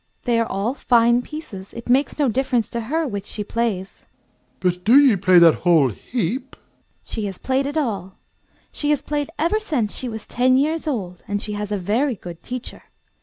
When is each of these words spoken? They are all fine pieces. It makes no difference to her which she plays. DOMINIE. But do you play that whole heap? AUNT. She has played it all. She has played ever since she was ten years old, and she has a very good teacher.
They 0.23 0.39
are 0.39 0.47
all 0.51 0.73
fine 0.73 1.21
pieces. 1.21 1.73
It 1.73 1.87
makes 1.87 2.17
no 2.17 2.27
difference 2.27 2.71
to 2.71 2.81
her 2.81 3.07
which 3.07 3.27
she 3.27 3.43
plays. 3.43 4.07
DOMINIE. 4.59 4.59
But 4.79 4.83
do 4.83 4.97
you 4.97 5.15
play 5.15 5.37
that 5.37 5.53
whole 5.61 5.89
heap? 5.89 6.55
AUNT. 6.57 7.05
She 7.05 7.25
has 7.25 7.37
played 7.37 7.67
it 7.67 7.77
all. 7.77 8.15
She 8.71 8.89
has 8.89 9.03
played 9.03 9.29
ever 9.37 9.59
since 9.59 9.93
she 9.93 10.09
was 10.09 10.25
ten 10.25 10.57
years 10.57 10.87
old, 10.87 11.21
and 11.27 11.39
she 11.39 11.53
has 11.53 11.71
a 11.71 11.77
very 11.77 12.15
good 12.15 12.41
teacher. 12.41 12.85